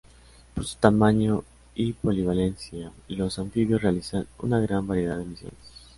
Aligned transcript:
Por 0.55 0.65
su 0.65 0.77
tamaño 0.79 1.43
y 1.75 1.93
polivalencia 1.93 2.91
los 3.09 3.37
anfibios 3.37 3.83
realizan 3.83 4.25
una 4.39 4.59
gran 4.59 4.87
variedad 4.87 5.15
de 5.19 5.25
misiones. 5.25 5.57